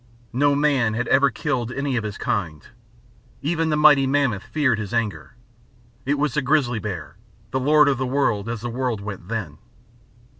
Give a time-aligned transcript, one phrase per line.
[0.33, 2.65] No man had ever killed any of his kind.
[3.43, 5.35] Even the mighty mammoth feared his anger.
[6.07, 7.17] It was the grizzly bear,
[7.51, 9.59] the lord of the world as the world went then.